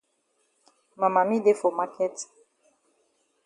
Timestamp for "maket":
1.77-2.15